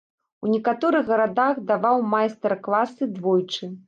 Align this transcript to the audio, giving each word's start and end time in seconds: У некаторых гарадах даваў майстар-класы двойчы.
У 0.45 0.47
некаторых 0.53 1.03
гарадах 1.11 1.59
даваў 1.71 2.01
майстар-класы 2.13 3.09
двойчы. 3.19 3.71